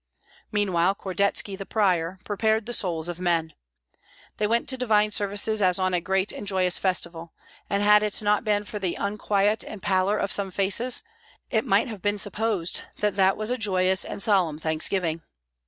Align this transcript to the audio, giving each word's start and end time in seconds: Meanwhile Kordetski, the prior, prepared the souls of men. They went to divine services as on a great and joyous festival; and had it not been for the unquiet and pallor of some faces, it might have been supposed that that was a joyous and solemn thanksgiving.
Meanwhile 0.51 0.95
Kordetski, 0.95 1.55
the 1.55 1.65
prior, 1.67 2.17
prepared 2.23 2.65
the 2.65 2.73
souls 2.73 3.07
of 3.07 3.19
men. 3.19 3.53
They 4.37 4.47
went 4.47 4.67
to 4.69 4.75
divine 4.75 5.11
services 5.11 5.61
as 5.61 5.77
on 5.77 5.93
a 5.93 6.01
great 6.01 6.31
and 6.31 6.47
joyous 6.47 6.79
festival; 6.79 7.33
and 7.69 7.83
had 7.83 8.01
it 8.01 8.19
not 8.23 8.43
been 8.43 8.63
for 8.63 8.79
the 8.79 8.95
unquiet 8.95 9.63
and 9.63 9.79
pallor 9.79 10.17
of 10.17 10.31
some 10.31 10.49
faces, 10.49 11.03
it 11.51 11.67
might 11.67 11.87
have 11.87 12.01
been 12.01 12.17
supposed 12.17 12.81
that 12.97 13.15
that 13.15 13.37
was 13.37 13.51
a 13.51 13.59
joyous 13.59 14.03
and 14.03 14.23
solemn 14.23 14.57
thanksgiving. 14.57 15.21